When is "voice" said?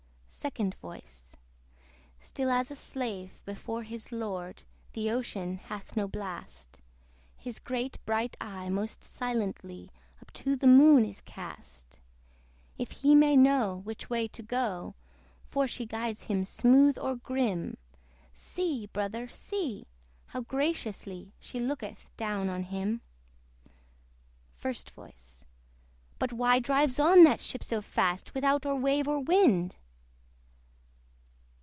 0.75-1.35, 24.89-25.45